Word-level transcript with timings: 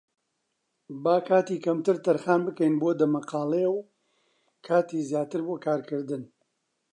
با 1.03 1.15
کاتی 1.27 1.57
کەمتر 1.65 1.97
تەرخان 2.05 2.39
بکەین 2.47 2.73
بۆ 2.81 2.89
دەمەقاڵێ 2.99 3.65
و 3.71 3.75
کاتی 4.67 5.05
زیاتر 5.09 5.39
بۆ 5.47 5.55
کارکردن. 5.65 6.23